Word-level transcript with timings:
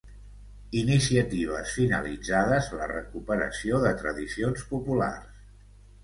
iniciatives 0.77 1.73
finalitzades 1.79 2.69
a 2.69 2.79
la 2.79 2.87
recuperació 2.93 3.81
de 3.83 3.91
tradicions 3.99 4.65
populars 4.71 5.45